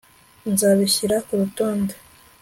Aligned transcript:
Nzabishyira 0.51 1.15
kurutonde 1.27 1.93